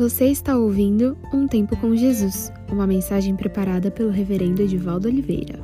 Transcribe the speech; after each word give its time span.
Você 0.00 0.28
está 0.28 0.56
ouvindo 0.56 1.14
Um 1.30 1.46
Tempo 1.46 1.76
com 1.76 1.94
Jesus, 1.94 2.50
uma 2.72 2.86
mensagem 2.86 3.36
preparada 3.36 3.90
pelo 3.90 4.08
Reverendo 4.08 4.62
Edivaldo 4.62 5.08
Oliveira. 5.08 5.62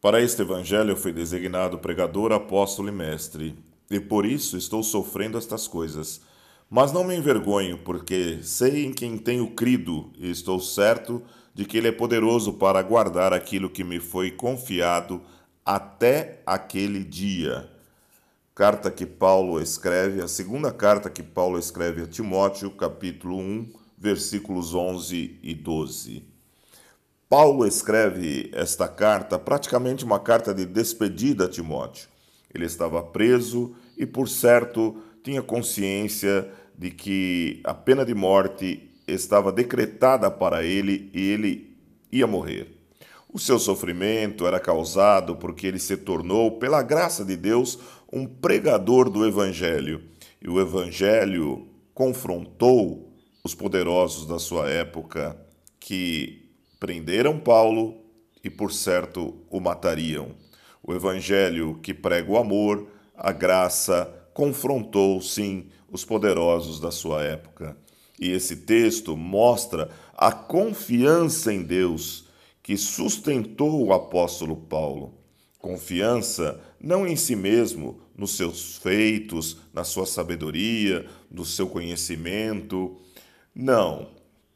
Para 0.00 0.20
este 0.20 0.42
evangelho 0.42 0.96
fui 0.96 1.12
designado 1.12 1.78
pregador, 1.78 2.32
apóstolo 2.32 2.88
e 2.88 2.90
mestre, 2.90 3.54
e 3.88 4.00
por 4.00 4.26
isso 4.26 4.56
estou 4.56 4.82
sofrendo 4.82 5.38
estas 5.38 5.68
coisas. 5.68 6.20
Mas 6.68 6.90
não 6.90 7.04
me 7.04 7.16
envergonho, 7.16 7.78
porque 7.78 8.40
sei 8.42 8.84
em 8.84 8.92
quem 8.92 9.16
tenho 9.16 9.52
crido 9.52 10.10
e 10.18 10.32
estou 10.32 10.58
certo 10.58 11.22
de 11.54 11.64
que 11.64 11.78
Ele 11.78 11.86
é 11.86 11.92
poderoso 11.92 12.54
para 12.54 12.82
guardar 12.82 13.32
aquilo 13.32 13.70
que 13.70 13.84
me 13.84 14.00
foi 14.00 14.32
confiado 14.32 15.22
até 15.64 16.42
aquele 16.44 17.04
dia 17.04 17.77
carta 18.58 18.90
que 18.90 19.06
Paulo 19.06 19.62
escreve, 19.62 20.20
a 20.20 20.26
segunda 20.26 20.72
carta 20.72 21.08
que 21.08 21.22
Paulo 21.22 21.60
escreve 21.60 22.02
a 22.02 22.08
Timóteo, 22.08 22.72
capítulo 22.72 23.38
1, 23.38 23.72
versículos 23.96 24.74
11 24.74 25.38
e 25.40 25.54
12. 25.54 26.24
Paulo 27.28 27.64
escreve 27.64 28.50
esta 28.52 28.88
carta, 28.88 29.38
praticamente 29.38 30.04
uma 30.04 30.18
carta 30.18 30.52
de 30.52 30.66
despedida 30.66 31.44
a 31.44 31.48
Timóteo. 31.48 32.08
Ele 32.52 32.64
estava 32.64 33.00
preso 33.00 33.76
e, 33.96 34.04
por 34.04 34.28
certo, 34.28 35.00
tinha 35.22 35.40
consciência 35.40 36.50
de 36.76 36.90
que 36.90 37.60
a 37.62 37.72
pena 37.72 38.04
de 38.04 38.12
morte 38.12 38.90
estava 39.06 39.52
decretada 39.52 40.32
para 40.32 40.64
ele 40.64 41.12
e 41.14 41.30
ele 41.30 41.76
ia 42.10 42.26
morrer. 42.26 42.77
O 43.30 43.38
seu 43.38 43.58
sofrimento 43.58 44.46
era 44.46 44.58
causado 44.58 45.36
porque 45.36 45.66
ele 45.66 45.78
se 45.78 45.96
tornou, 45.98 46.52
pela 46.52 46.82
graça 46.82 47.24
de 47.24 47.36
Deus, 47.36 47.78
um 48.10 48.26
pregador 48.26 49.10
do 49.10 49.26
Evangelho. 49.26 50.02
E 50.40 50.48
o 50.48 50.58
Evangelho 50.58 51.68
confrontou 51.92 53.12
os 53.44 53.54
poderosos 53.54 54.26
da 54.26 54.38
sua 54.38 54.70
época 54.70 55.36
que 55.78 56.50
prenderam 56.80 57.38
Paulo 57.38 58.00
e, 58.42 58.48
por 58.48 58.72
certo, 58.72 59.34
o 59.50 59.60
matariam. 59.60 60.30
O 60.82 60.94
Evangelho 60.94 61.78
que 61.82 61.92
prega 61.92 62.30
o 62.30 62.38
amor, 62.38 62.86
a 63.14 63.30
graça, 63.30 64.10
confrontou, 64.32 65.20
sim, 65.20 65.66
os 65.90 66.04
poderosos 66.04 66.80
da 66.80 66.90
sua 66.90 67.22
época. 67.24 67.76
E 68.18 68.30
esse 68.30 68.56
texto 68.56 69.16
mostra 69.16 69.90
a 70.16 70.32
confiança 70.32 71.52
em 71.52 71.62
Deus 71.62 72.27
que 72.68 72.76
sustentou 72.76 73.82
o 73.82 73.94
apóstolo 73.94 74.54
Paulo. 74.54 75.14
Confiança 75.58 76.60
não 76.78 77.06
em 77.06 77.16
si 77.16 77.34
mesmo, 77.34 77.98
nos 78.14 78.36
seus 78.36 78.76
feitos, 78.76 79.56
na 79.72 79.84
sua 79.84 80.04
sabedoria, 80.04 81.08
no 81.30 81.46
seu 81.46 81.66
conhecimento. 81.66 83.00
Não. 83.54 84.10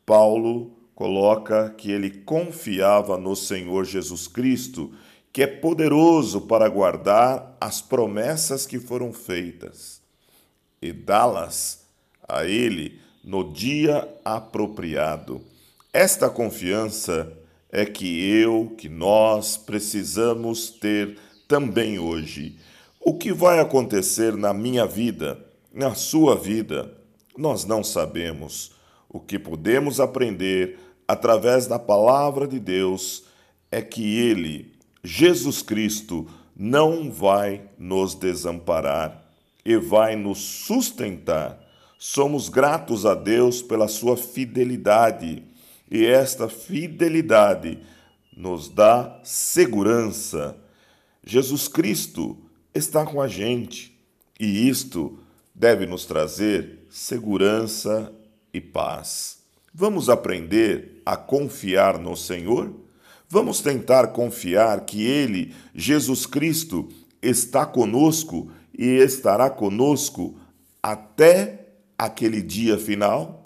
Paulo 0.04 0.76
coloca 0.94 1.70
que 1.70 1.90
ele 1.90 2.10
confiava 2.10 3.16
no 3.16 3.34
Senhor 3.34 3.86
Jesus 3.86 4.28
Cristo, 4.28 4.92
que 5.32 5.42
é 5.42 5.46
poderoso 5.46 6.42
para 6.42 6.68
guardar 6.68 7.56
as 7.58 7.80
promessas 7.80 8.66
que 8.66 8.78
foram 8.78 9.10
feitas 9.10 10.02
e 10.82 10.92
dá-las 10.92 11.86
a 12.28 12.44
ele 12.44 13.00
no 13.24 13.54
dia 13.54 14.06
apropriado. 14.22 15.40
Esta 15.94 16.28
confiança 16.28 17.38
é 17.72 17.86
que 17.86 18.22
eu, 18.28 18.74
que 18.76 18.86
nós 18.86 19.56
precisamos 19.56 20.68
ter 20.68 21.16
também 21.48 21.98
hoje. 21.98 22.58
O 23.00 23.14
que 23.14 23.32
vai 23.32 23.58
acontecer 23.58 24.36
na 24.36 24.52
minha 24.52 24.86
vida, 24.86 25.42
na 25.72 25.94
sua 25.94 26.36
vida, 26.36 26.94
nós 27.36 27.64
não 27.64 27.82
sabemos. 27.82 28.72
O 29.08 29.18
que 29.18 29.38
podemos 29.38 30.00
aprender 30.00 30.78
através 31.08 31.66
da 31.66 31.78
palavra 31.78 32.46
de 32.46 32.60
Deus 32.60 33.24
é 33.70 33.80
que 33.80 34.18
Ele, 34.18 34.74
Jesus 35.02 35.62
Cristo, 35.62 36.28
não 36.54 37.10
vai 37.10 37.62
nos 37.78 38.14
desamparar 38.14 39.24
e 39.64 39.76
vai 39.78 40.14
nos 40.14 40.38
sustentar. 40.38 41.58
Somos 41.98 42.50
gratos 42.50 43.06
a 43.06 43.14
Deus 43.14 43.62
pela 43.62 43.88
sua 43.88 44.16
fidelidade 44.16 45.42
e 45.92 46.06
esta 46.06 46.48
fidelidade 46.48 47.78
nos 48.34 48.70
dá 48.70 49.20
segurança. 49.22 50.56
Jesus 51.22 51.68
Cristo 51.68 52.38
está 52.74 53.04
com 53.04 53.20
a 53.20 53.28
gente 53.28 53.94
e 54.40 54.66
isto 54.70 55.18
deve 55.54 55.84
nos 55.84 56.06
trazer 56.06 56.86
segurança 56.88 58.10
e 58.54 58.58
paz. 58.58 59.40
Vamos 59.74 60.08
aprender 60.08 61.02
a 61.04 61.14
confiar 61.14 61.98
no 61.98 62.16
Senhor? 62.16 62.74
Vamos 63.28 63.60
tentar 63.60 64.08
confiar 64.08 64.86
que 64.86 65.02
Ele, 65.02 65.54
Jesus 65.74 66.24
Cristo, 66.24 66.88
está 67.20 67.66
conosco 67.66 68.50
e 68.76 68.86
estará 68.96 69.50
conosco 69.50 70.38
até 70.82 71.66
aquele 71.98 72.40
dia 72.40 72.78
final? 72.78 73.41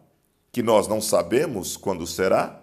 Que 0.56 0.62
nós 0.62 0.88
não 0.88 1.02
sabemos 1.02 1.76
quando 1.76 2.06
será? 2.06 2.62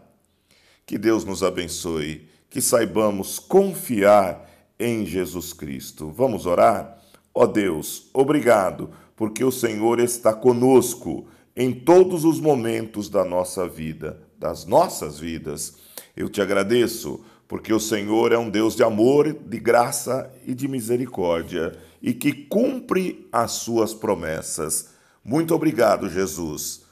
Que 0.84 0.98
Deus 0.98 1.24
nos 1.24 1.44
abençoe, 1.44 2.28
que 2.50 2.60
saibamos 2.60 3.38
confiar 3.38 4.50
em 4.80 5.06
Jesus 5.06 5.54
Cristo. 5.54 6.10
Vamos 6.10 6.48
orar? 6.48 6.98
Ó 7.36 7.44
oh 7.44 7.48
Deus, 7.48 8.10
obrigado, 8.12 8.90
porque 9.16 9.44
o 9.44 9.52
Senhor 9.52 10.00
está 10.00 10.34
conosco 10.34 11.28
em 11.56 11.72
todos 11.72 12.26
os 12.26 12.40
momentos 12.40 13.10
da 13.10 13.24
nossa 13.24 13.68
vida, 13.68 14.20
das 14.40 14.66
nossas 14.66 15.20
vidas. 15.20 15.76
Eu 16.18 16.30
te 16.30 16.42
agradeço, 16.42 17.24
porque 17.48 17.72
o 17.72 17.80
Senhor 17.80 18.32
é 18.32 18.40
um 18.40 18.50
Deus 18.50 18.76
de 18.76 18.82
amor, 18.82 19.32
de 19.32 19.60
graça 19.60 20.34
e 20.48 20.56
de 20.56 20.68
misericórdia 20.68 21.78
e 22.02 22.12
que 22.12 22.34
cumpre 22.34 23.28
as 23.32 23.52
suas 23.52 23.94
promessas. 23.94 24.90
Muito 25.24 25.54
obrigado, 25.54 26.10
Jesus. 26.10 26.83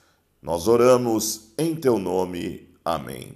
Nós 0.41 0.67
oramos 0.67 1.53
em 1.55 1.75
teu 1.75 1.99
nome. 1.99 2.67
Amém. 2.83 3.33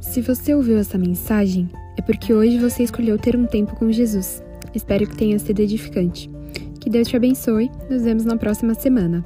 Se 0.00 0.22
você 0.22 0.54
ouviu 0.54 0.78
essa 0.78 0.96
mensagem, 0.96 1.68
é 1.98 2.00
porque 2.00 2.32
hoje 2.32 2.58
você 2.58 2.82
escolheu 2.82 3.18
ter 3.18 3.36
um 3.36 3.46
tempo 3.46 3.76
com 3.76 3.92
Jesus. 3.92 4.42
Espero 4.74 5.06
que 5.06 5.16
tenha 5.16 5.38
sido 5.38 5.60
edificante. 5.60 6.30
Que 6.80 6.88
Deus 6.88 7.08
te 7.08 7.16
abençoe. 7.16 7.70
Nos 7.90 8.02
vemos 8.02 8.24
na 8.24 8.38
próxima 8.38 8.74
semana. 8.74 9.22